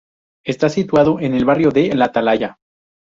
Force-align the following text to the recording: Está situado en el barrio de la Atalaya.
Está 0.43 0.69
situado 0.69 1.19
en 1.19 1.35
el 1.35 1.45
barrio 1.45 1.69
de 1.69 1.93
la 1.93 2.05
Atalaya. 2.05 2.57